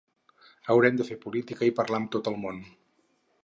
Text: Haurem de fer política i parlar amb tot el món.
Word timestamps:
Haurem 0.75 0.97
de 1.01 1.05
fer 1.11 1.19
política 1.27 1.69
i 1.69 1.75
parlar 1.81 1.99
amb 2.03 2.11
tot 2.17 2.33
el 2.33 2.41
món. 2.47 2.67